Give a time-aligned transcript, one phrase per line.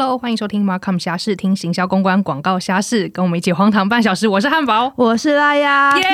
[0.00, 4.28] Hello，欢迎收听 Markham 虾事，听行销公关广告虾事，跟我们一起荒唐半小时。
[4.28, 6.04] 我是汉堡，我是拉雅，耶！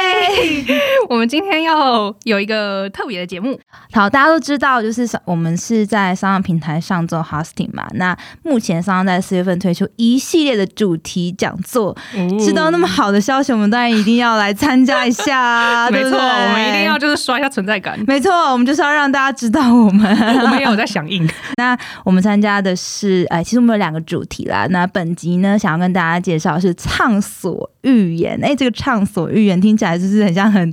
[1.08, 3.58] 我们今天要有一个特别的节目。
[3.92, 7.86] 好，大家都知道，就是我们是在商业平台上做 hosting 嘛。
[7.94, 11.96] 那目前商在四月份推出一系列的主题讲座，
[12.38, 15.90] 知道那么好的消息，我们当然一定要来参加一下。
[15.90, 17.98] 没错，我们一定要就是刷一下存在感。
[18.06, 20.06] 没错，我们就是要让大家知道我们，
[20.42, 21.28] 我们也有在响应。
[21.56, 22.90] 那我们参加的是。
[23.00, 24.66] 是哎，其实我们有两个主题啦。
[24.68, 28.38] 那本集呢，想要跟大家介绍是畅所欲言。
[28.42, 30.72] 哎，这个畅所欲言听起来就是很像很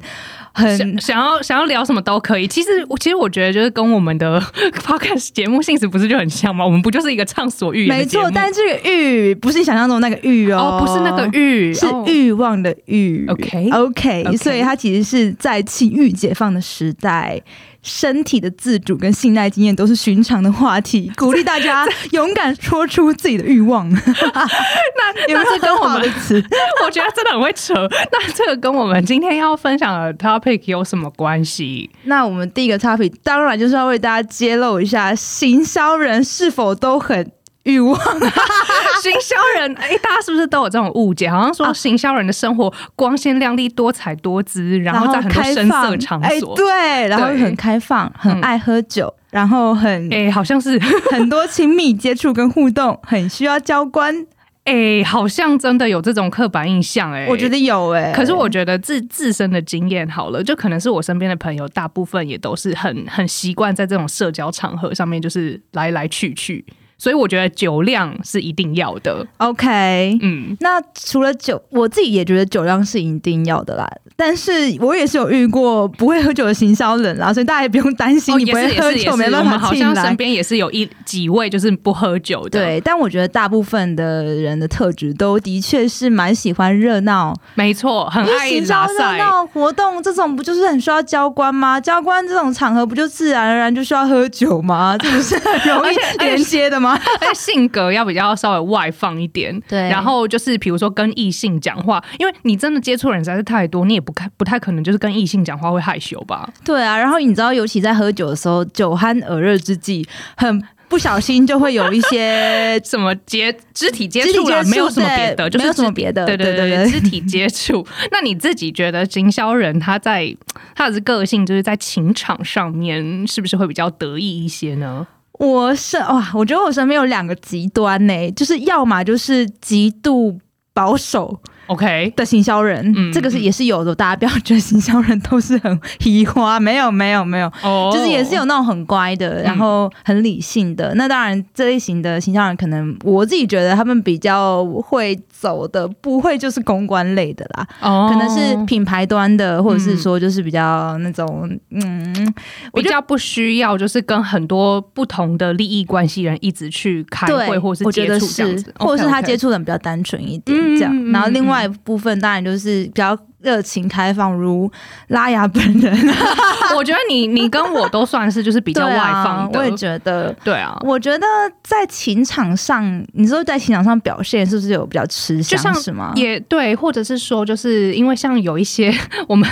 [0.58, 2.48] 很想要想要聊什么都可以。
[2.48, 4.42] 其实其实我觉得就是跟我们的
[4.84, 6.66] podcast 节目性质不是就很像吗？
[6.66, 7.98] 我们不就是一个畅所欲言？
[7.98, 13.28] 没错，但这个欲不是你想象中那个欲哦，不是那个欲，是欲望的欲。
[13.30, 17.40] OK OK，所以它其实是在气欲解放的时代。
[17.84, 23.88] 身体的自主跟信赖经验都是寻常的话题，鼓励大家 勇敢说出自己的欲望。
[23.96, 26.44] 那有没有跟我们的词？
[26.84, 27.74] 我觉得真的很会扯。
[28.12, 31.90] 那这个跟我们今天要分享的 topic 有什么关系？
[32.04, 37.32] 那我们第一个 topic 当然就是要为大家揭露一下，行销人是否都很。
[37.64, 41.30] 欲望， 行销人，哎，大家是不是都有这种误解？
[41.30, 50.80] 好像说行销人的生活光鲜亮丽、多彩多姿，然后在很多声色场所，对，然后很开放，很爱喝酒，然后很，哎，好像是
[51.12, 54.26] 很多亲密接触跟互动，很需要交关，
[54.68, 66.66] 哎，好像真的有这种刻板印象，哎，我觉得有，哎，可是我觉得自自身的经验好了，就可能是我身边的朋友，大部分也都是很很习惯在这种社交场合上面，就是来来去去。
[67.00, 69.26] 所以我觉得酒量是一定要的。
[69.38, 73.88] OK，嗯，那除了酒，我自己也觉得酒量是一定要的啦。
[74.18, 74.52] 但是
[74.82, 79.88] 我也是有遇过不会喝酒的行销人啦，所以大家也不用担心你不会喝酒没办法进来。
[79.88, 82.60] 好像身边也是有一几位就是不喝酒的。
[82.60, 87.34] 对，但我觉得大部分的人的特质都的确是蛮喜欢热闹。
[87.54, 91.80] 没错，很爱行销热闹活动，这种不就是很需要交关吗？
[91.80, 94.98] 交关这种场合不就自然而然就需要喝酒吗？
[95.00, 97.00] 这不是很容易连接的吗？
[97.22, 99.80] 而且性格要比较稍微外放一点，对。
[99.90, 106.50] 然后就是比如说跟异性讲话，因为你真的接触人实在是太多，你也不看不太可能就是跟异性讲话会害羞吧？
[106.64, 106.98] 对啊。
[106.98, 110.08] 然后你知道，尤其在喝酒的时候，酒酣耳热之际，
[110.38, 117.86] 很不小心就会有一些 什么接肢体接触了，没有什么别的，就是什么别的，对对对对，肢体接触。
[118.10, 120.34] 那你自己觉得行销人他在
[120.74, 125.06] 他的个性就是在情场上面是不是会比较得意一些呢？
[125.34, 130.40] 我是哇，我觉得我身边有两个极端呢，就是要么就是极度
[130.74, 131.38] 保守。
[131.68, 137.52] OK 的行销人，这个是也是有的，大家不要觉得行销人都是很 皮花，没有没有没有，
[137.92, 140.94] 就是也是有那种很乖的，然后很理性的。
[140.96, 152.34] 那当然这类型的行销人，可能我自己觉得他们比较会走的，不会就是公关类的啦，可能是品牌端的，或者是说就是比较那种嗯，
[152.74, 161.57] 比较不需要就是跟很多不同的利益关系人一直去开会或是接触这样子，或者是他接触的比较单纯一点这样，然后另外。
[161.66, 163.18] 部分当然就是比较。
[163.40, 164.70] 热情开放如
[165.10, 165.96] 拉雅本人，
[166.76, 171.26] 我觉得你你跟我都算是就是比较外放的，我也觉得，对啊，我觉得
[171.64, 176.14] 在情场上，你说在情场上表现是不是有比较吃香是吗？
[176.16, 178.92] 也对，或者是说，就是因为像有一些
[179.30, 179.48] 我们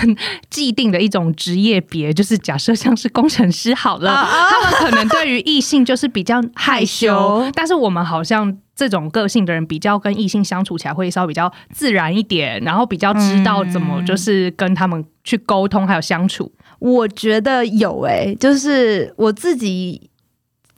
[0.49, 13.63] 既定的一种职业别，就是假设像是工程师好了，他们可能对于异性就是比较 害羞，但是我们好像这种个性的人，比较跟异性相处起来会稍微比较自然一点，然后比较知道。
[13.75, 16.49] 怎么就是跟他们去沟通，还有相处？
[16.79, 20.09] 我觉得有诶，就是我自己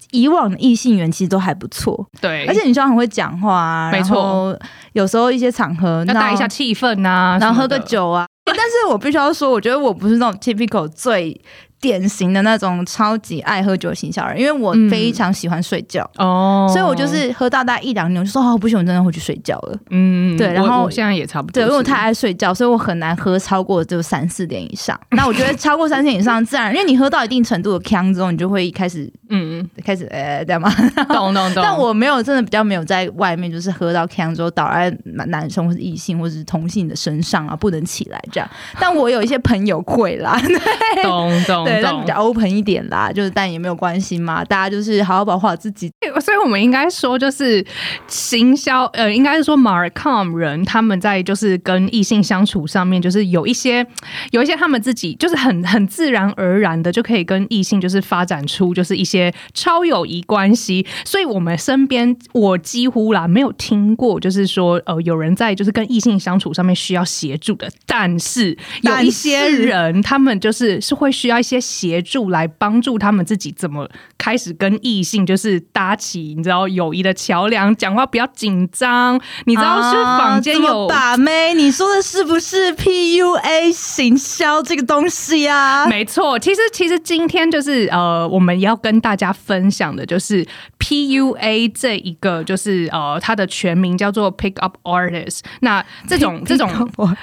[0.10, 2.48] 以往的异性缘其实都还不错，对。
[2.48, 4.58] 而且你说很会讲话，没错。
[4.94, 8.26] 有时候一些场合要带一下气氛啊，然后喝个酒啊。
[8.46, 11.40] 但是我必须要说，我觉得我不是那种 typical 最。
[11.80, 19.78] 典型的那种超级爱喝酒的行销人，因为我非常喜欢睡觉哦，所以我就是喝到大概一两年，我就说哦不行，我真的回去睡觉了。
[19.92, 25.00] 嗯，对，然后我现在也差不多，对，因为我太爱睡觉，所以我很难喝超过就三四点以上。
[25.12, 30.74] 那我觉得 超过三四点以上，自然因为你喝到一定程度的腔之后，你就会开始嗯嗯开始呃这样吗？
[31.10, 31.62] 懂懂 懂。
[31.64, 38.50] 但我没有真的比较没有在外面就是喝到腔之后倒在男生或是异性或者是同性的身上啊，不能起来这样。
[38.80, 40.40] 但我有一些朋友会啦，
[41.04, 41.67] 懂懂。
[41.68, 45.92] 对，但比较 open 一点啦，就是但也没有关系嘛，大家就是好好保护好自己。
[46.22, 47.66] 所以我们应该说，就是
[48.08, 53.86] 行销，呃，应该是说 Marcom 人他们在就是跟异性相处上面，就是有一些
[54.32, 60.86] 有一些他们自己就是很很自然而然的就可以跟异性就是发展出就是一些超友谊关系。
[61.06, 85.88] 所以我们身边我几乎啦没有听过，就是说呃有人在就是跟异性相处上面需要协助的，但是有一些人他们就是是会需要一些协助来帮助他们自己怎么开始跟异性就是搭起你知道友谊的桥梁，讲话不要紧张，你知道是坊间有把妹，你说的是不是 PUA 行销这个东西啊？
[85.88, 90.46] 没错，其实其实今天就是呃我们要跟大家分享的就是
[90.80, 96.70] PUA 这一个就是呃它的全名叫做 Pick Up Artist，那这种这种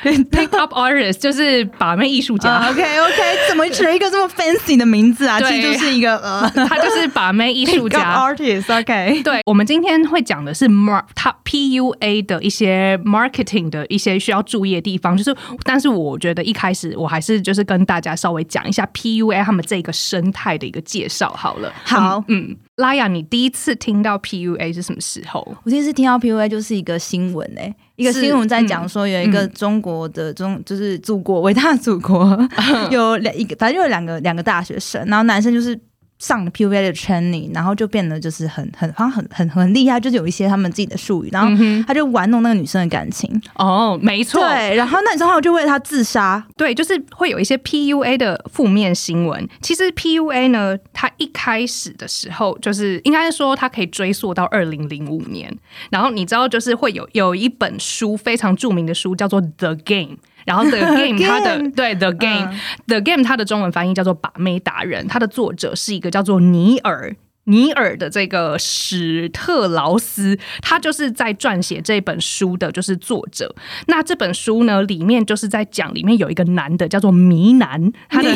[0.02, 2.70] Pick Up Artist 就是把妹艺术家。
[2.70, 5.40] OK OK，怎么取了一个这么 fancy 的名字啊？
[5.40, 8.64] 其实就是一个呃， 他就是把妹艺术家 artist。
[8.80, 15.16] OK，对，我们今天会讲的是 Mark 他 PUA 的一些 marketing 的一些需要注意的地方。
[15.16, 21.72] 就是，但是我觉得一开始我还是就是跟大家稍微讲一下 PUA 他们这个生态的一个介绍好了。
[21.84, 25.56] 好，嗯，拉雅，你第一次听到 PUA 是什么时候？
[25.64, 27.74] 我第一次听到 PUA 就是一个新闻诶。
[27.96, 32.36] 一个新闻在讲说，有一个中国的中就是祖国伟大祖国，
[32.90, 35.78] 有两一个反正就有两个两个大学生，然后男生就是。
[36.18, 43.40] 上了 PUA 的 training，然后就变得就是很很好像很很很厉害，就是有一些他们自己的术语，然后他就玩弄那个女生的感情。
[43.56, 44.40] 哦，没错。
[44.40, 46.44] 对，然后那女生后来就为了他自杀。
[46.56, 49.48] 对，就是会有一些 PUA 的负面新闻。
[49.60, 55.54] 其实 PUA 呢，它一开始的时候就是应该说它可以追溯到二零零五年。
[55.90, 60.16] 然后你知道，就是会有有一本书非常著名的书叫做《The Game》。
[60.44, 62.54] 然后 The Game 它的对 The Game
[62.86, 67.14] The Game 它的中文翻译叫做把妹达人，它的作者是一个叫做尼尔。
[67.44, 73.54] 尼尔的这个史特劳斯，他就是在撰写这本书的，就是作者。
[73.86, 78.34] 那这本书呢，里面就是在讲，里面有一个男的叫做迷男，他的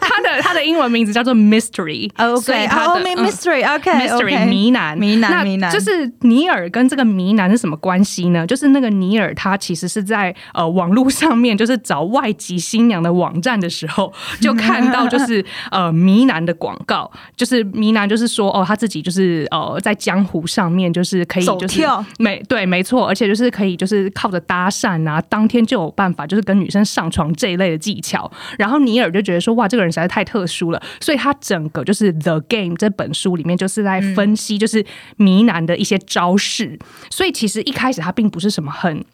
[0.00, 8.46] 他的他的英文名字叫做 Mystery，OK， 他的 Mystery，OK，Mystery 迷男迷男迷男，就是尼尔跟这个迷男是什么关系呢？
[8.46, 18.27] 就是那个尼尔他其实是在呃网络上面，就是找外籍新娘的网站的时候，就看到就是呃迷男的广告，就是迷男就是。
[18.28, 21.82] 说哦，他自己就是呃，在江湖上面就是可以就是
[22.18, 28.30] 没对没错，而且就是可以就是靠着搭讪啊，当天就有办法就是跟女生上床这一类的技巧。
[28.58, 34.84] 然后尼尔就觉得说哇，这个人实在太特殊了，所以他整个就是《The Game》这本书里面就是在分析就是
[35.16, 36.78] 迷男的一些招式。
[37.10, 39.04] 所以其实一开始他并不是什么很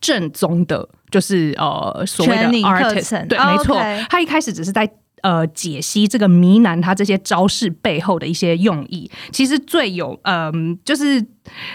[0.00, 3.76] 正宗的，就是呃所谓的 artist，对，没错，
[4.08, 4.90] 他一开始只是在。
[5.22, 11.24] 呃，解析这个谜男他这些招式背后的一些用意，其实最有嗯，就是。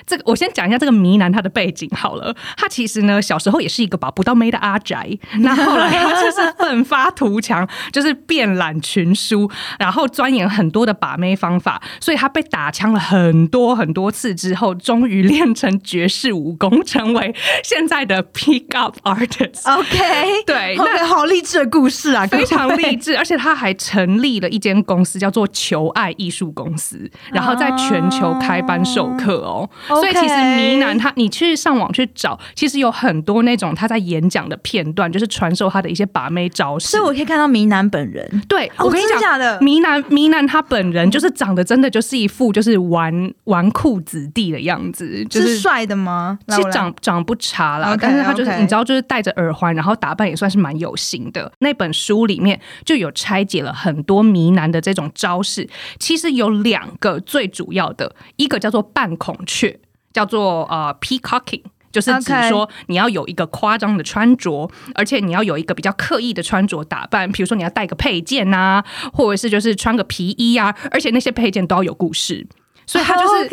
[0.05, 5.09] 这个我先讲一下这个迷男他的背景好了，他其实呢小时候也是一个把不到妹的阿宅，
[5.39, 9.49] 那后来他就是奋发图强，就是遍览群书，
[9.79, 19.71] 然后钻研很多的把妹方法，所以他被打枪了很多很多次之后，终于练成绝世武功，成为现在的 pick up artist。
[19.71, 29.62] OK，对，那好励志的故事啊，非常励志，而且他还成立了一间公司，叫做求爱艺术公司，然后在全球开班授课哦。
[29.87, 36.89] 所以其实迷男他，你去上网去找，其实有很多那种他在演讲的片段，就是传授他的一些把妹招式。
[36.89, 38.41] 所以我可以看到迷男本人。
[38.47, 46.37] 对，我跟你讲的迷男迷男他本人就是长得真的就是一副就是纨纨绔子弟的样子，就是帅的吗？
[46.47, 51.51] 其实长长不差啦，但是他就是你知道，就是戴着耳环，然后打扮也算是蛮有型的。
[51.59, 55.67] 那本书里面就有拆解了很多迷男的这种招式，
[55.99, 59.33] 其实有两个最主要的，一个叫做半孔。
[59.45, 59.79] 却
[60.11, 68.83] 叫做呃 peacocking，就是指说你要有一个夸张的穿着，而且你要有一个比较刻意的穿着打扮，比如说你要带个配件呐，
[69.13, 72.47] 或者是就是穿个皮衣啊，而且那些配件都要有故事，
[72.85, 73.49] 所以它就是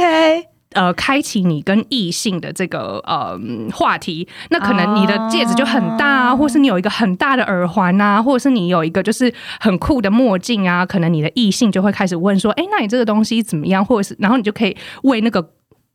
[0.73, 3.39] 呃开启你跟异性的这个呃
[3.73, 4.29] 话题。
[4.51, 15.51] 那可能你的戒指就很大啊，或是你有一个很大的耳环啊，或者是你有一个就是很酷的墨镜啊，可能你的异性就会开始问说：“哎，那你这个东西怎么样？”或者是然后你就可以为那个。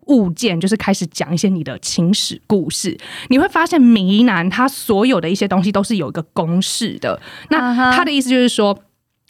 [0.08, 2.98] 物件就是开始讲一些你的情史故事，
[3.30, 7.20] 你会发现迷男他所有的一些东西都是有一个公式的。
[7.50, 8.78] 那他的意思就是说，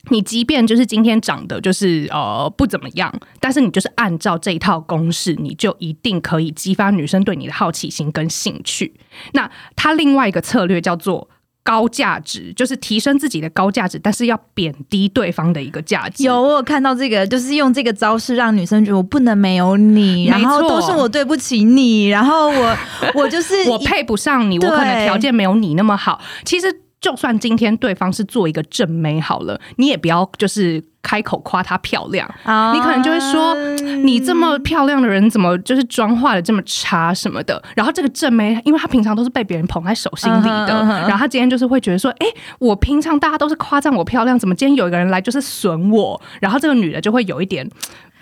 [0.09, 8.93] 你即便就是今天长得就是呃不怎么样，但是你就是按照这一套公式，你就一定可以激发女生对你的好奇心跟兴趣。
[9.33, 11.27] 那他另外一个策略叫做
[11.65, 16.23] 高价值，就是提升自己的高价值，但是要贬低对方的一个价值。
[16.23, 22.77] 有我有看到这个，就是用这个招式让女生觉得我不能没有你，然后都是我对不起你，然后我
[23.15, 26.21] 我就是 我配不上你，我可能条件没有你那么好。
[26.43, 26.71] 其实
[27.05, 30.83] 就算今天对方是做一个正妹好了，你也不要就是。
[31.05, 32.27] 开口夸她漂亮，
[32.73, 33.53] 你可能就会说
[33.97, 37.61] 你这么漂亮的人怎么就是妆化的这么差什么的。
[37.75, 40.67] 然后这个正妹，因为她平常都是被别人捧在手心里的，
[41.07, 42.25] 然后她今天就是会觉得说，哎，
[42.57, 46.19] 我平常大家都是夸赞我漂亮，怎么今天有一个人来就是损我？
[46.41, 47.69] 然后这个女的就会有一点。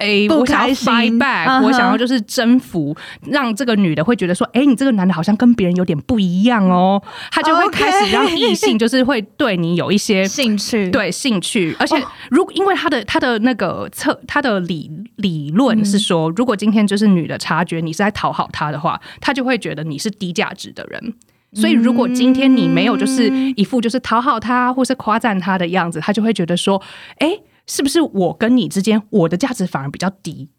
[0.03, 2.93] 哎，我想要 fight back，我想要就是征服，
[3.25, 11.95] 让这个女的会觉得说，哎，你这个男的好像跟别人有点不一样哦，她就会开始让异性就是会对你有一些兴趣，对兴趣，而且
[12.29, 21.13] 如因为他的他的那个测他的理理论是说，如果今天就是女的察觉你是在讨好她的话，她就会觉得你是低价值的人，
[21.53, 26.81] 所以如果今天你没有就是一副就是讨好他或是夸赞他的样子，他就会觉得说，
[27.19, 27.39] 哎。
[27.67, 30.49] 是不是我跟你之间，我的价值反而比较低？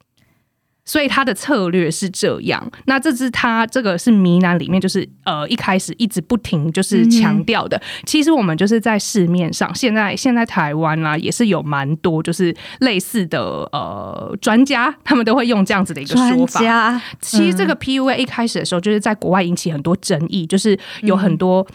[0.87, 2.70] 所以他的策略是这样。
[2.84, 7.80] 那这是他这个是迷男里面，就是呃一开始一直不停就是强调的。
[8.04, 13.40] 其实我们就是在市面上，现在现在台湾啊也是有蛮多就是类似的
[13.73, 17.00] 呃专家，他们都会用这样子的一个说法。
[17.18, 21.66] 其实这个 PUA 一开始的时候，就是在国外引起很多争议，就是有很多。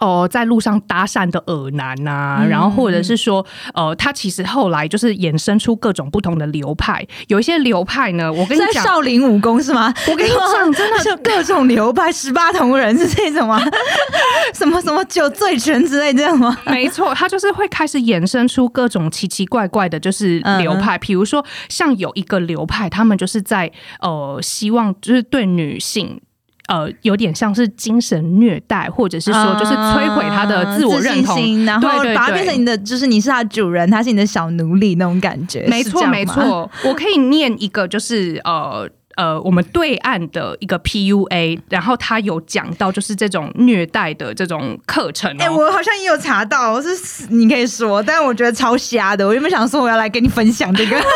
[0.00, 7.06] 哦，在路上搭讪的耳男呐，然后或者是说，呃，他其实后来就是衍生出各种不同的流派。
[7.28, 9.92] 有一些流派呢，我跟你讲，少林武功是吗？
[10.08, 13.60] 我跟你讲，真的 是各种流派，十八铜人是这种吗？
[14.54, 16.56] 什么什么酒醉拳之类这样吗？
[16.66, 20.98] 没错，他就是会开始衍生出各种奇奇怪怪的，就是流派。
[20.98, 26.20] 比如说，像有一个流派，他们就是在呃，希望就是对女性。
[26.68, 35.64] 呃，有点像是精神虐待，或者是说，就是摧毁他的自我认同，然后把它变成你的，就是你是他主人，他是你的小奴隶那种感觉。
[35.68, 36.68] 没错，没错。
[36.84, 45.32] 我可以念一个，就是呃呃，我们对岸的一个 PUA，然后他有讲到就是这种虐待的这种课程。
[45.38, 49.26] 哎，我好像也有查到，是你可以说，但是我觉得超瞎的。
[49.26, 50.96] 我原本想说我要来跟你分享这个。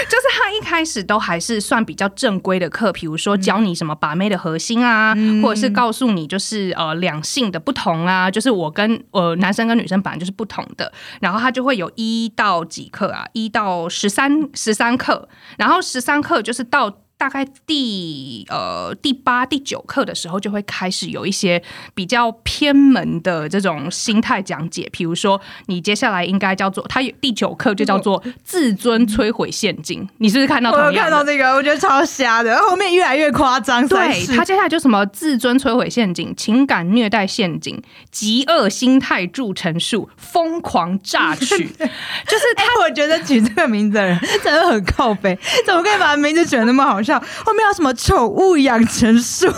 [0.08, 16.98] 就是他一开始都还是算比较正规的课，比如说教你什么把妹的核心啊，或者是告诉你就是呃两性的不同啊，就是我跟呃男生跟女生本来就是不同的，然后他就会有一到几课啊，一到十三十三课，然后十三课就是到。
[17.18, 21.60] 大概第呃第八第九课的时候，就会开始有一些
[21.92, 24.88] 比较偏门的这种心态讲解。
[24.92, 29.87] 比如说，你接下来应该叫做，他有第九课就叫做自尊摧毁陷阱。
[30.18, 30.70] 你是不是看到？
[30.70, 33.86] 我有看到这个，我觉得超瞎的，后面越来越夸张。
[33.86, 37.80] 对，他接下来就什么自尊摧毁陷阱、情感虐待陷阱、
[38.10, 42.64] 极恶心态铸成术、疯狂榨取， 就是他。
[42.78, 47.18] 我觉得取这个名字的人真的很靠背，怎么可以把名字选那么好笑？
[47.44, 49.48] 后面有什么宠物养成术？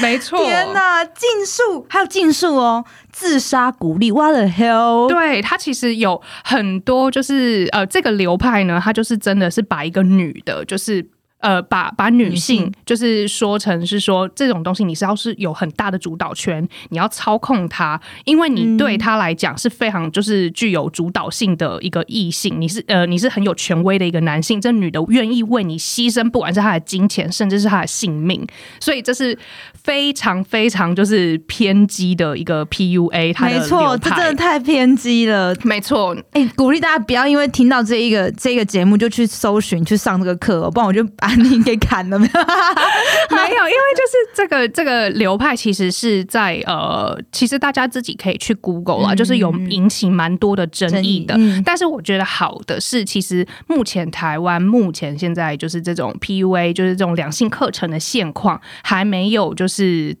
[0.00, 5.08] 没错，天哪，禁术还有禁术哦，自杀鼓励，What the hell？
[5.08, 11.08] 对他其实有很多，就是呃，这个流派呢，他就是真的是把一个女的，就是。
[11.40, 28.46] 呃，把把女性就是说成是说这种东西，你是要是有很大的主导权，你要操控她，因为你对她来讲是非常就是具有主导性的一个异性，你是呃你是很有权威的一个男性，这女的愿意为你牺牲，不管是她的金钱，甚至是她的性命，
[28.80, 29.38] 所以这是
[29.84, 41.32] 非常非常就是偏激的一个 PUA，没错，这真的太偏激了，没错，哎，鼓励大家不要因为听到这一个这个节目就去搜寻去上这个课，不然我就把。
[41.44, 42.32] 你给砍了没有？
[43.36, 51.36] 没有，因为就是这个这个流派其实是在呃，其实大家自己可以去 Google 啊，就是有引起蛮多的争议的。
[51.64, 59.73] 但是我觉得好的是，其实目前台湾目前现在就是这种 PUA，就是这种两性课程的现况还没有就是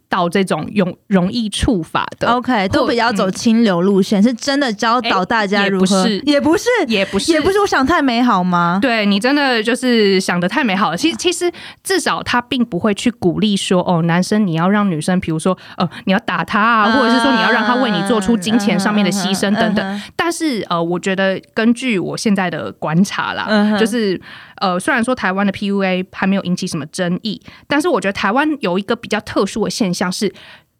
[0.08, 2.28] 到这种容容易触法的。
[2.28, 6.08] OK，都比较走清流路线，是真的教导大家如何？
[6.24, 7.60] 也不是，也不是，也不是。
[7.60, 8.78] 我想太美好吗？
[8.82, 10.96] 对你真的就是想的太美好了。
[10.96, 11.50] 其实，其实
[11.82, 20.02] 至少他并不会去鼓励说，哦，男生你要让女生，比如说，呃，你要打他啊，或者是说你要让他为你做出金钱上面的牺牲等等。
[20.14, 24.20] 但是，呃，我觉得根据我现在的观察啦，就是，
[24.64, 30.32] 呃，虽然说台湾的 PUA 还没有引起什么争议，但是我觉得台湾有一个比较特殊的现象是。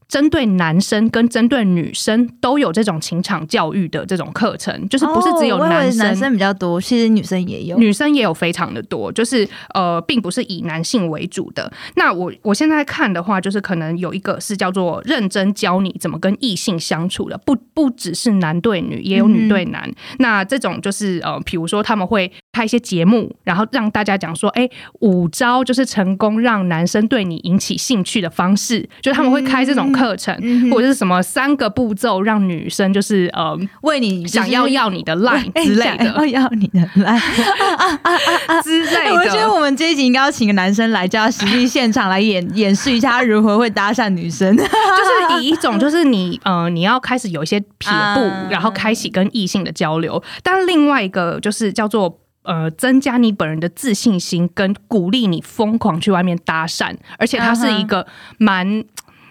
[0.08, 11.72] 针对男生跟针对女生都有这种情场教育的这种课程，就是不是只有男生，男生比较多，其实女生也有，女生也有非常的多，就是呃，并不是以男性为主的。
[11.96, 19.90] 那我我现在看的话，就是可能有一个是叫做认真教你怎么跟异性相处的，不不只是男对女，也有女对男。
[20.18, 24.68] 那这种就是呃，比如说他们会开一些节目，然后让大家讲说，哎，
[25.00, 30.04] 五招就是成功让男生对你引起兴趣的方式，就他们会开这种课。
[30.04, 30.36] 课程
[30.70, 39.14] 或者是什么三个步骤让女生就是呃为你想要要你的 line 之类的，要要你的 line 之类的。
[39.14, 48.20] 我觉得我们这一集应该要请个男生来，叫他实际现场来演演示一下他如何会搭讪女生，就是以一种就是你呃你要开始有一些撇步，
[48.50, 50.22] 然后开启跟异性的交流。
[50.42, 58.84] 但另外一个就是叫做呃增加你本人的自信心，跟鼓励你疯狂去外面搭讪，而且它是一个蛮。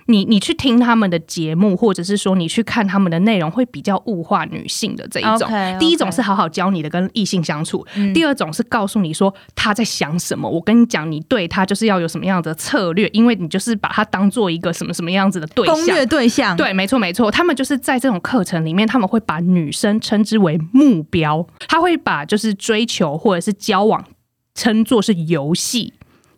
[0.07, 5.49] 你你去听他们的节目，或者是说你去看他们的内容，会比较物化女性的这一种。
[5.79, 10.49] 第一种是好好教你的跟异性相处，第二种是告诉你说他在想什么。
[10.49, 15.75] 我跟你讲，你对他就是要有什么样的策略，因为你就是把他当做一个什么什么样子的对象。
[15.75, 17.31] 对象对，没错没错。
[17.31, 24.03] 他们就是在这种课程里面，他们会把女生称之为目标，他会把就是追求或者是交往
[24.53, 25.93] 称作是游戏。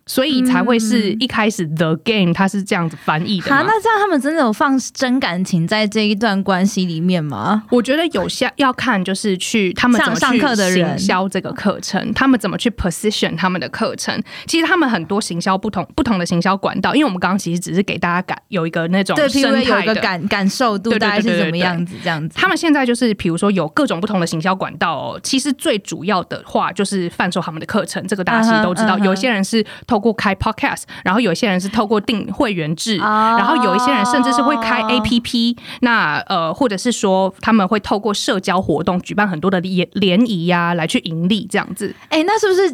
[0.06, 3.54] 所以才会是一开始 the game，它是这样子翻译的。
[3.54, 7.64] 好，那这样他们真的有放真感情在这一段关系里面吗？
[7.70, 14.22] 我觉得有些要看，就是去他们怎么上课的人行销这个课程，他们怎么去 position 他们的课程。
[14.46, 22.38] 其实他们很多行销不同不同的行销管道，因为我们刚刚其实只是给大家感有一个那种对，譬如有一个感感受度，大概是怎么样子这样子。
[22.38, 28.96] 他们现在就是比如说有各种不同的行销管道，哦，其实最主要的话就是贩售他们的课程，这个大家其实都知道。
[29.00, 29.64] 有些人是
[29.96, 30.82] 透过开 podcast。
[31.02, 41.94] 然后有一些人是透过订会员制，然后有一些人甚至是会开 APP，那呃，或者是说他们会透过社交活动举办很多的联联谊呀，来去盈利这样子。
[42.10, 42.70] 哎，那是不是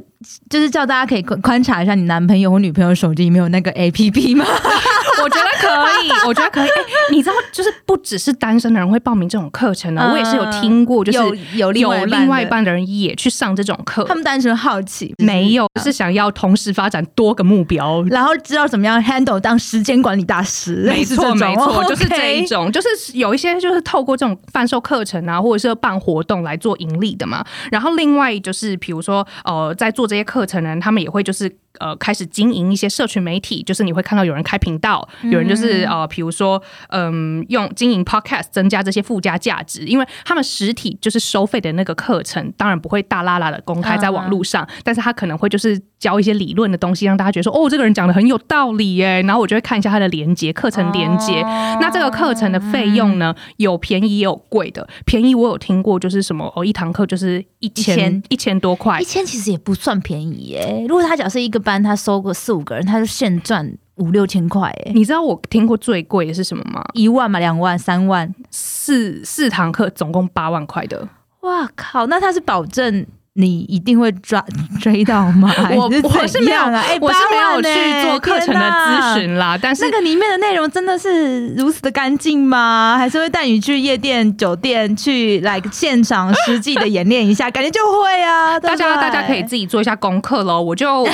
[0.50, 4.45] 就是叫大家可以观察一下你男朋友或女朋友手机里面有那个 APP 吗？
[5.23, 5.66] 我觉得可
[6.04, 6.69] 以， 我觉得可以。
[6.69, 11.19] 哎，你知道，就是不只是单身的人会报名这种课程呢，我也是有听过，就是
[11.54, 14.04] 有有另外一半的人也去上这种课。
[14.04, 20.85] 他们单纯好奇，没有是想要同时发展多个目标，然后知道怎么样 handle 当时间管理大师。
[20.87, 22.88] 没错，没错， 就是这一种，就是
[23.19, 27.45] 有一些就是透过这种贩售课程啊，或者是办活动来做盈利的嘛。
[27.71, 31.50] 然后另外就是，比如说呃，在做这些课程人，他们也会就是。
[31.81, 51.40] 呃，开始经营一些社群媒体，就是你会看到有人开频道，有人就是呃，比如说，嗯，用经营 podcast 增加这些附加价值，因为他们实体就是收费的那个课程，当然不会大拉拉的公开在网络上，但是他可能会就是教一些理论的东西，让大家觉得说，哦，这个人讲的很有道理耶，然后我就会看一下他的连接，课程连接。
[51.81, 60.85] 那这个课程的费用呢，有便宜也有贵的，便宜我有听过，就是什么哦，一堂课就是一千一千多块，一千其实也不算便宜耶。
[60.87, 61.62] 如果他假设一个。
[61.62, 64.92] 班他收个四五个人，他就现赚五六千块哎！
[64.92, 66.85] 你知道我听过最贵的是什么吗？
[66.92, 71.09] 一万嘛，两万、三万，四四堂课总共八万块的。
[71.40, 72.07] 哇靠！
[72.09, 73.07] 那他是保证。
[73.35, 74.45] 你一定会抓
[74.79, 75.51] 追到吗？
[75.73, 79.59] 我我是没有啊，我是没有去做课程的咨询啦。
[79.61, 82.97] 但是那个里面的内容真的是如此的干净吗？
[83.01, 87.51] 还是会带你去夜店、酒店去来现场实际的演练一下？
[87.51, 88.61] 感觉就会啊。
[88.61, 90.61] 大家大家可以自己做一下功课喽。
[90.61, 91.11] 我就不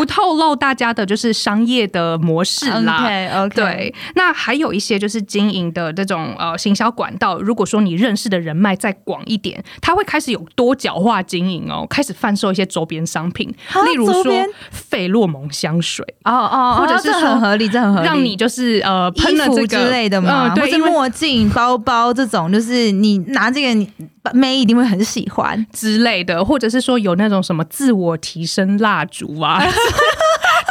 [0.00, 3.02] 不透露大家的就是商业的模式啦。
[3.04, 3.54] OK OK。
[3.54, 7.38] 对，那还有一些就是经营的这种呃行销管道。
[7.40, 11.43] 如果说你认识的人脉再广一点，他会开始有多角化经。
[11.44, 14.24] 经营哦，开始贩售一些周边商品，例如说
[14.70, 23.90] 费洛蒙香水哦哦，或者是很合理，这很合理，让你就是呃喷了这个之类的嘛，或者墨镜、包包这种，就是你拿这个，你
[24.32, 29.62] 妹一定会很喜欢之类的，或者是说有那种什么自我提升蜡烛啊。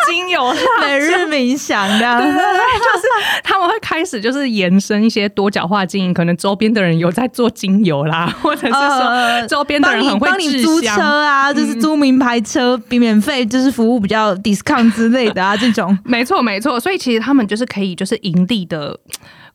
[0.08, 3.08] 精油每日冥想的，就是
[3.44, 15.98] 他们会开始就是延伸一些多角化经营，可能周边的人有在做精油啦， 或者是说周边的人很会帮你租车啊，就是租名牌车，比免费就是服务比较 discount 之类的啊，这种。
[16.04, 19.00] 没错没错，所以其实他们就是可以就是盈利的。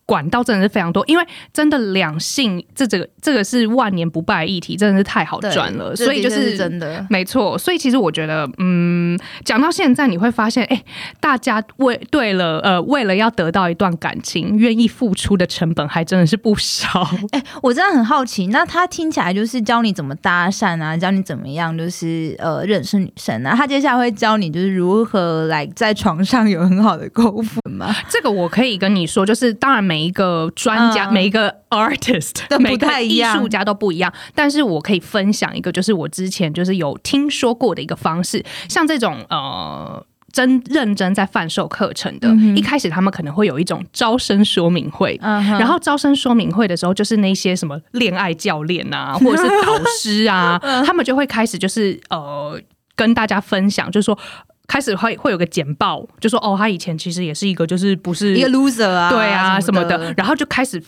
[0.09, 7.59] 管道真的是非常多，因为真的两性这这个这个是万年不败议题，真的是太好赚了，所以就是真的没错。
[7.59, 10.83] 所以其实我觉得，嗯，讲到现在你会发现，哎，
[11.21, 17.07] 大家为对了，呃，为了要得到一段感情，愿意付出的成本还真的是不少。
[17.33, 23.55] 哎，我真的很好奇，那他听起来就是教你怎么搭讪啊，教你怎么样，就是呃认识女生啊。
[23.55, 27.95] 他接下来会教你就是如何来在床上有很好的功夫吗？
[28.09, 34.13] 这个我可以跟你说，就是当然每一个专家，每一个 artist 每个艺术家都不一样。
[34.33, 40.07] 但是我可以分享一个，就是我之前就是有听说过的一个方式，像这种呃。
[40.31, 52.61] 真认真在贩售课程的，一开始他们可能会有一种招生说明会，然后招生说明会的时候，就是那些什么恋爱教练啊， 或者是导师啊，他们就会开始就是呃
[52.95, 54.17] 跟大家分享，就是说
[54.69, 60.81] 开始会会有个简报，就说哦，他以前其实也是一个就是不是一个 loser 啊，对啊什么的，然后就开始。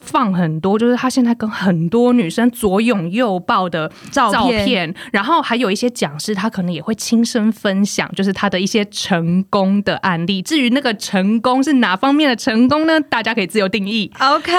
[0.00, 10.40] 放很多，就是他现在跟很多女生左拥右抱的照片，然后还有一些讲师，他可能也会亲身分享，就是他的一些成功的案例。
[10.42, 13.00] 至于那个成功是哪方面的成功呢？
[13.00, 14.10] 大家可以自由定义。
[14.20, 14.52] OK，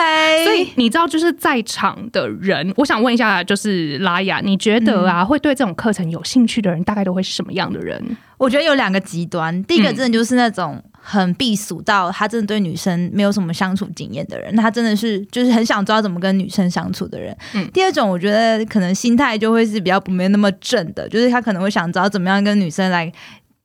[0.46, 8.18] 所以你知道，就是在场的人，我想问一下，就是拉雅，你觉得啊，会对这种课程有兴趣的人，大概都会是什么样的人？
[8.38, 10.82] 我觉得有两个极端，第一个真的就是那种。
[11.12, 17.36] 很避俗到他真的对女生没有什么相处经验的人，他真的是就是很想知道怎么跟女生相处的人。
[17.56, 23.12] 嗯，第二种我觉得可能心态就会是比较没那么正的，就是他可能会想知道怎么样跟女生来。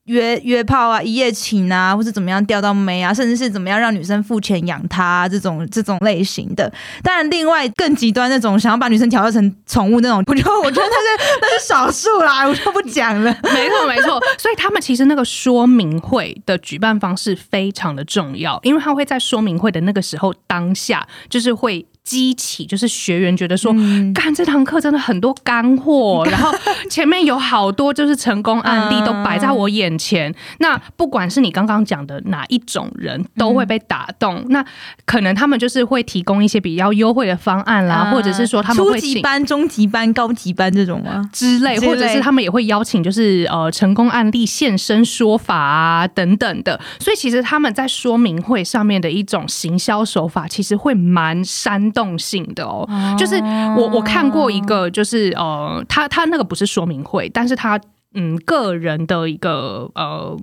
[0.04, 6.70] 约约炮啊，一夜情啊，或是怎么样钓到妹啊，甚至是怎么样让女生付钱养他这种这种类型的。
[7.02, 13.34] 当然，另外更极端那种想要把女生调教成宠物那种， 我觉得我觉得那是 那是少数啦， 我就不讲了。
[13.42, 21.86] 没错没错，所以他们其实那个说明会的举办方式非常的重要，因为他会在说明会的那个时候当下就是会。
[22.04, 23.74] 激起就是学员觉得说，
[24.14, 26.52] 干这堂课真的很多干货， 然后
[26.90, 30.32] 前面有好多就是成功案例都摆在我眼前。
[30.58, 34.44] 那不管是你刚刚讲的哪一种人，都会被打动。
[34.50, 34.62] 那
[35.06, 46.78] 可能他们就是会提供一些比较优惠的方案啦，或者是说他们会初级班、中级班、高级班这种啊之类，或者是他们也会邀请就是呃成功案例现身说法啊等等的。
[47.00, 51.93] 所以其实他们在说明会上面的一种行销手法，其实会蛮煽。
[51.94, 53.36] 动性的哦，就是
[53.76, 57.80] 我我看过一个，就是呃，他他那个不是说明会，但是他
[58.14, 60.36] 嗯个人的一个呃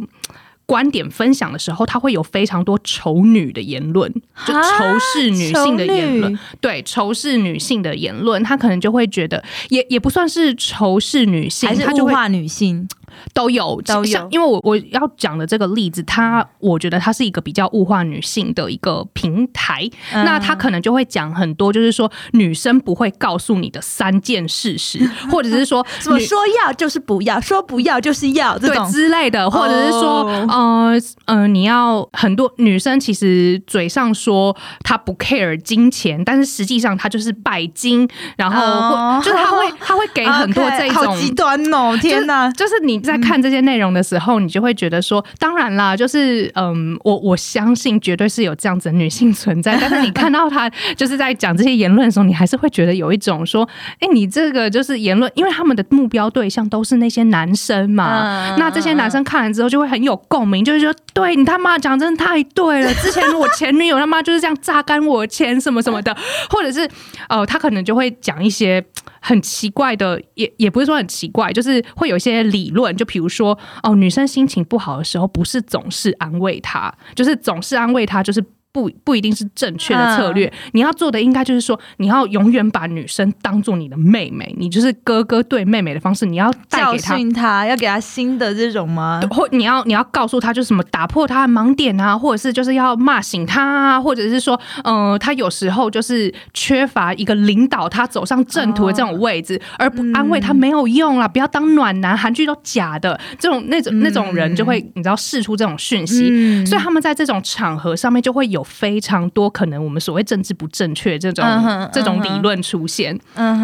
[0.65, 4.11] 观点分享的时候，他会有非常多丑女的言论，
[4.45, 12.87] 就仇视女性的言论，对仇视女性的言论，他可能就会觉得也也不算是仇视女性，还是物化女性。
[13.33, 28.89] 都有，都有，因为我我要讲的这个例子，它我觉得它是一个比较物化女性的一个平台，那他可能就会讲很多，就是说女生不会告诉你的三件事实， 或者是说什么说要就是不要，说不要就是要这种。
[28.91, 30.93] 之类的，或者是说呃
[31.25, 43.00] 呃，你要很多女生其实嘴上说她不 care 金钱，但是实际上她就是拜金，然后就她会她会给很多 这种极端哦，天哪，就是你。
[43.01, 49.77] 在看这些内容的时候，你就会觉得说，当然啦，就是嗯，我我相信绝对是有这样子的女性存在。
[49.79, 53.67] 但是你看到她 就是在讲这些言论的时候，你还是会觉得有一种说，
[53.99, 58.55] 哎，你这个就是言论，因为他们的目标对象都是那些男生嘛。
[58.57, 62.93] 那这些男生看了之后就会很有共鸣，就是说，对你他妈讲真的太对了。
[62.95, 66.15] 之前我前女友他妈就是这样榨干我钱什么什么的，
[66.49, 66.87] 或者是
[67.27, 68.83] 呃，他可能就会讲一些
[69.21, 72.93] 很奇怪的，也也不是说很奇怪，就是会有一些理论。
[72.97, 78.43] 就比如说，哦，女生心情不好的时候，不是总是安慰她，就是总是安慰她，就是。
[78.73, 89.19] 不不一定是正确的策略，你要做的应该就是说，你要永远把女生当做你的妹妹，你就是哥哥对妹妹的方式，你要教训她，要给她新的这种吗？
[89.29, 108.60] 或你要你要告诉她，就是什么打破她的盲点啊，或者是就是要骂醒她啊，或者是说，嗯，她有时候就是缺乏一个领导她走上正途的这种位置，而不安慰她没有用啦，不要当暖男，韩剧都假的，这种那种那种人就会你知道试出这种讯息，所以他们在这种场合上面就会有。
[108.63, 111.45] 非常多可能我们所谓政治不正确这种
[111.91, 113.19] 这种理论出现，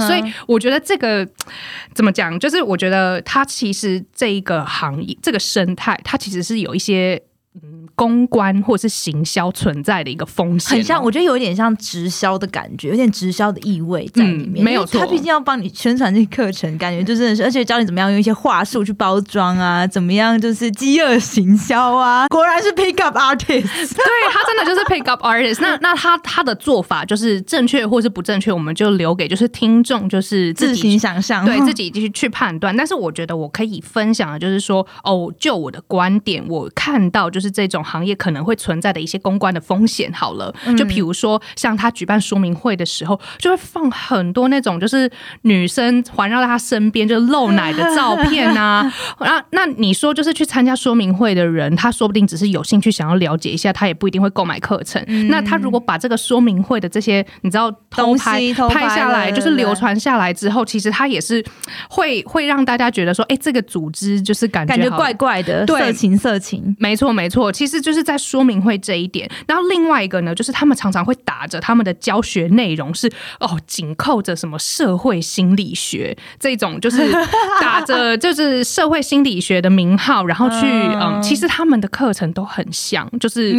[0.07, 1.27] 所以我觉得这个
[1.93, 7.21] 怎么讲，就是我觉得它其实这一个行业这个生态，它其实是有一些
[7.63, 10.77] 嗯公关或者是行销存在的一个风险。
[10.77, 14.63] 很像，我觉得有一点像直销的感觉，有点直销的意味在里面。
[14.63, 22.27] 没有错，他毕竟要帮你宣传这个课程，感觉就真的是，而且教你怎么样用一些话术去包装啊， 怎么样就是饥饿行销啊。
[22.27, 23.63] 果然是 pick up artist，
[23.95, 25.57] 对他真的就是 pick up artist。
[25.61, 32.75] 那那他他的做法就是正确或是不正确，我们就留给就是听众就是自行想象，对自己继续去判断。
[32.77, 40.11] 但是我觉得我可以分享的就是说，哦，就我的观点，我看到就是这种行业可能会存在的一些公关的风险。
[40.13, 45.09] 好了，就比如说像他举办说明会的时候，就会放很多那种就是
[45.41, 48.91] 女生环绕在他身边就露奶的照片啊。
[49.19, 55.03] 那那你说就是去参加说明会的人，他说不定只是有兴趣想要了解一下，他也不一定会购买课程。
[55.29, 61.43] 那他如果把这个说明会的这些你知道偷拍拍下来，就是流传下来之后，其实他也是
[61.89, 66.75] 会会让大家觉得说，哎，这个组织就是感觉感觉怪怪的，色情色情。
[66.79, 69.29] 没错没错，其实就是在说明会这一点。
[69.47, 73.07] 然后另外一个呢，就是他们常常会打着他们的教学内容是
[73.39, 77.11] 哦，紧扣着什么社会心理学这种，就是
[77.61, 83.51] 打着就是社会心理学的名号，然后去嗯，其实他们的课程都很像，就是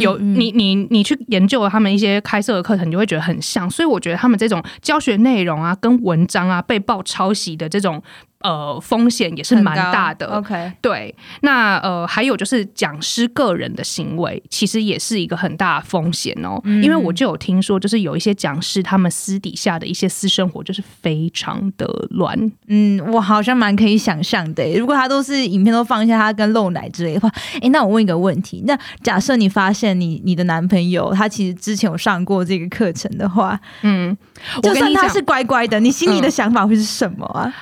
[0.00, 3.70] 有你你你去研究他们一些开设的课程，你就会觉得很像。
[3.70, 8.02] 所以我觉得他们这种教学内容啊，跟文章啊被爆抄袭的这种。
[8.42, 10.26] 呃，风险也是蛮大的。
[10.26, 16.60] OK，对，那呃，还有就是讲师个人的行为，其实也是一个很大的风险哦。
[16.64, 22.36] 因为我就有听说，就是有一些讲师，他们私底下的一些私生活就是非常的乱。
[22.68, 24.62] 嗯，我好像蛮可以想象的。
[24.78, 34.16] 如果他都是影片都放一下他跟露奶之类的话，哎，那我问一个问题，那假设你发现你你的男朋友他其实之前有上过这个课程的话，嗯，
[34.62, 37.52] 就算他是乖乖的，你心里的想法会是什么啊？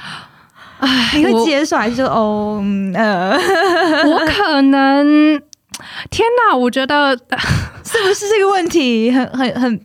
[1.14, 2.62] 你会接受还是哦？
[2.94, 3.36] 呃，
[4.06, 5.40] 我可能，
[6.10, 6.56] 天哪！
[6.56, 7.16] 我觉得
[7.84, 9.80] 是不是这个问题很很很，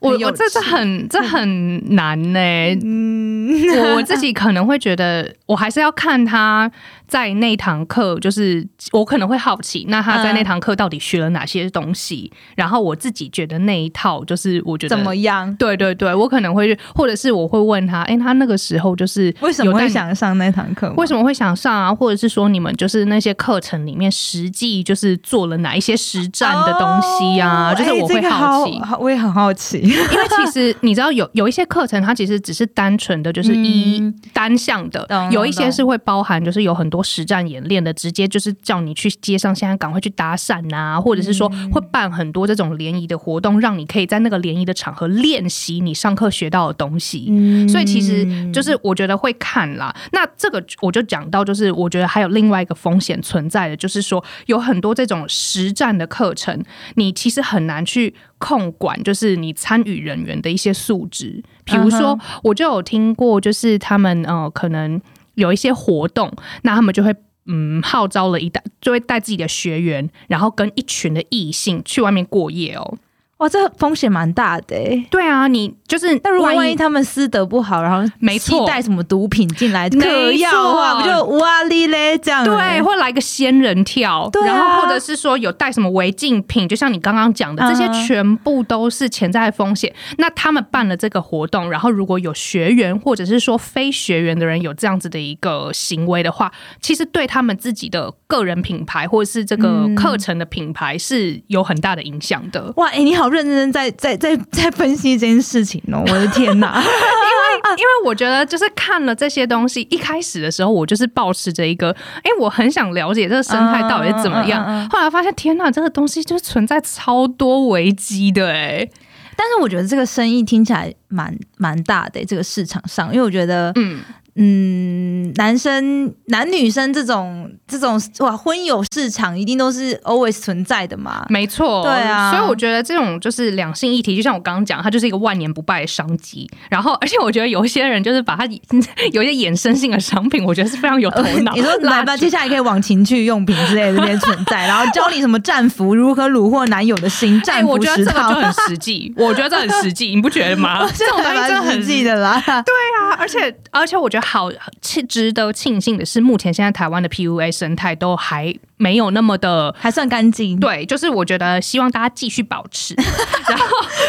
[0.00, 2.40] 我我这是很这很难呢。
[2.84, 6.70] 嗯，我自己可能会觉得，我还是要看他。
[7.10, 12.30] 在那堂课，就是我可能会好奇，那他在那堂课到底学了哪些东西？
[12.54, 15.52] 然后我自己觉得那一套，就是我觉得怎么样？
[15.56, 20.94] 对对对，我可能会，或者是我会问他，哎，他那个时候就是为什么会想上那堂课？
[20.96, 21.92] 为什么会想上啊？
[21.92, 27.74] 或者是说你们就是那些课程里面实际就是做了哪一些实战的东西啊？
[27.74, 34.00] 就是我会好奇，我也很好奇，因为其实 你知道有有一些课程，它其实只是单纯的就是一
[34.32, 36.99] 单向的，有一些是会包含，就是有很多。
[37.02, 47.26] 实战演练的，直接就是叫你去街上，现在赶快去搭讪呐，或者是说会办很多这种联谊的活动，让你可以在那个联谊的场合练习你上课学到的东西。
[47.68, 49.94] 所以其实就是我觉得会看啦。
[50.12, 56.62] 那这个我就讲到，就是我觉得还有另外一个风险存在的，就是说有很多这种实战的课程，
[56.94, 61.42] 你其实很难去控管，就是你参与人员的一些素质。
[61.64, 65.00] 比如说，我就有听过，就是他们呃可能。
[65.40, 67.14] 有一些活动，那他们就会
[67.46, 72.98] 嗯号召了一带，就会带自己的学员，然后跟一群的异性去外面过夜哦。
[73.40, 75.06] 哇，这风险蛮大的哎。
[75.10, 82.44] 对啊，你就是，那如果万一他们私德不好，然后没错带什么毒品进来嗑药的话，不就哇哩嘞这样？
[82.44, 89.90] 对，或来个仙人跳，然后或者是说有带什么违禁品，就像你刚刚讲的，这些全部都是潜在风险。
[90.18, 102.70] 那他们办了这个活动，然后如果有学员或者是说非学员的人有这样子的一个行为的话，其实对他们自己的个人品牌或者是这个课程的品牌是有很大的影响的。
[102.76, 103.29] 哇，哎，你好。
[103.30, 106.02] 认真在在在在分析这件事情哦！
[106.08, 111.90] 我的天哪，因为因为我觉得就是看了这些东西，一开始的时候我就是保持着一个，
[112.22, 114.88] 哎，我很想了解这个生态到底是怎么样。
[114.90, 118.88] 后来发现，天哪，这个东西就是存在超多危机的哎。
[119.36, 124.00] 但是我觉得这个生意听起来蛮蛮大的，这个市场上，因为我觉得，嗯。
[124.36, 131.26] 嗯，男生、男女生这种这种哇，婚友市场一定都是 always 存在的嘛？
[131.28, 132.30] 没错，对啊。
[132.30, 136.48] 所以我觉得这种就是两性议题，就像我刚刚讲，它就是一个万年不败的商机。
[136.70, 138.46] 然后，而且我觉得有一些人就是把它
[139.12, 141.52] 有一些衍生性的商品，我觉得是非常有头脑。
[141.54, 149.12] 你说来吧，接下来可以往情趣用品之类的这些存在，然后教你什么战俘如何虏获男友的心，战服十套就很实际。
[149.16, 150.88] 我觉得这很实际，你不觉得吗？
[150.96, 152.40] 这种东西真的很实际的啦。
[152.46, 154.19] 对啊，而且而且我觉得。
[154.20, 160.58] 好，庆值得庆幸的是，目前现在台湾的 PUA 生态都还没有那么的，还算干净。
[160.58, 162.94] 对，就是我觉得希望大家继续保持，
[163.48, 163.66] 然后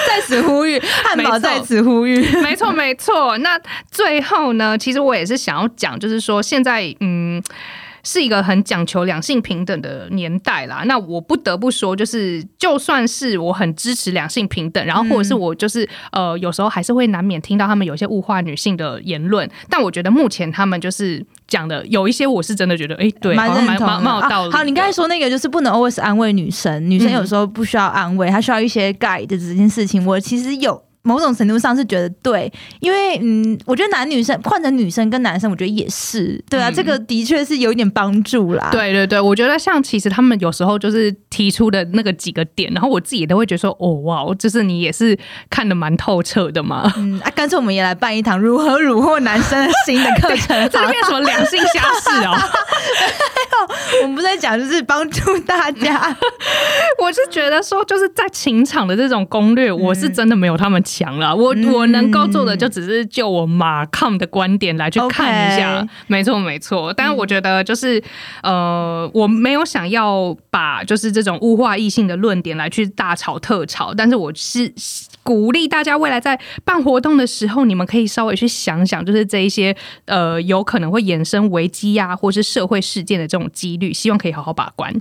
[0.08, 3.38] 在此呼吁，汉堡在此呼吁，没错没错。
[3.39, 7.41] 那最后呢，其实我也是想要讲，就是说现在，嗯。
[8.03, 10.83] 是一个很讲求两性平等的年代啦。
[10.85, 19.49] 那我不得不说，就是就算是我很支持两性平等，然后或者是我就是呃，有时候还是会难免听到他们有些物化女性的言论。
[19.69, 24.51] 但我觉得目前他们就是讲的有一些，我是真的觉得，哎，对，蛮蛮蛮蛮有道理。
[24.51, 30.05] 好，你刚才说那个就是不能 always 安慰女生，女生有时候不需要安慰，她需要一些 guide 这件事情。
[30.05, 30.83] 我其实有。
[31.03, 38.69] 某种程度上是觉得对，因为嗯，我觉得男女生换成女生跟男生，我觉得也是对啊，这个的确是有一点帮助啦。
[38.71, 45.17] 对对对，我觉得像其实他们有时候就是提出的那个几个点，然后我自己都会觉得说，哦哇，就是你也是
[45.49, 46.93] 看的蛮透彻的嘛。
[46.97, 52.37] 嗯，啊，干脆我们也来办一堂如何虏获男生的心的课程， 这变什么两性瞎事哦？
[54.03, 56.15] 我们不在讲，就是帮助大家。
[57.01, 60.81] 我是觉得说，就是在情场的这种攻略，我是真的没有他们。
[60.91, 66.93] 强了，我我能够做的就只是就我马抗的观点来去看一下，没错没错。
[66.93, 68.04] 但是我觉得就是
[68.43, 74.73] 呃，我没有想要把就是这种物化异性的论点来去大吵特吵，但是我是
[75.23, 79.75] 鼓励大家未来在办活动的时候，你们可以稍微去想想，就是这一些
[80.06, 84.93] 呃有可能会衍生危机呀，或是社会事件的这种几率，希望可以好好把关。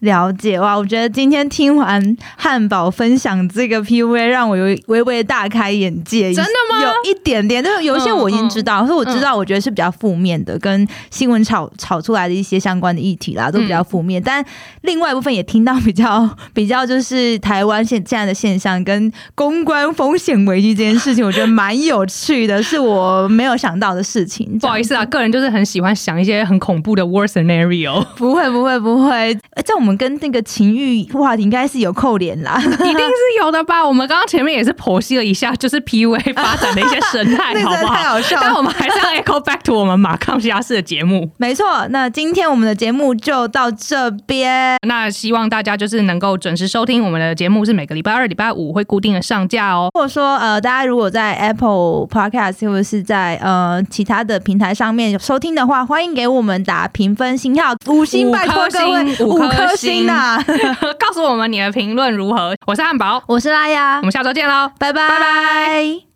[0.00, 6.32] 了解哇，我觉得今天听完汉堡分享这个 P U A，让我有微微大开眼界。
[6.32, 6.82] 真的吗？
[6.82, 14.22] 有一点点，就是有一些我已经知道，所以我知道，我觉得是比较负面的，跟新闻炒炒出来的一些相关的议题啦，都比较负面。
[14.22, 14.42] 但
[14.80, 24.58] 另外一部分也听到比较 比较，就是台湾现现在的现象跟公关风险危机这件事情，我觉得蛮有趣的，是我没有想到的事情。
[24.58, 28.02] 不好意思啊，个人就是很喜欢想一些很恐怖的 worst scenario。
[28.16, 29.89] 不会不会不会，在我们。
[29.96, 33.86] 跟那个情欲话题应该是有扣连啦，一定是有的吧？
[33.86, 38.16] 我们刚刚前面也是剖析了一下，就是 P U A 发展的一些生态，好不好？
[38.40, 41.30] 但我们还是要 echo back to 我们马康西亚式的节目。
[41.38, 44.76] 没错，那今天我们的节目就到这边。
[44.86, 49.90] 那希望大家就是能够准时收听我们的节目，是每个礼拜二、礼拜五会固定的上架哦。
[49.94, 60.38] 或者说，呃，大家如果在 Apple Podcast 或者是在呃其他的平台上面收听的话，欢迎给我们打评分星号五星，拜托各位五颗星呐！
[60.98, 62.54] 告诉我们你的评论如何？
[62.66, 66.09] 我是汉堡，我是拉雅，我们下周见喽，拜拜拜拜。